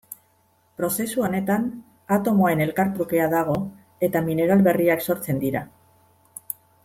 [0.79, 1.67] Prozesu honetan
[2.15, 3.57] atomoen elkartrukea dago
[4.09, 5.63] eta mineral berriak sortzen dira.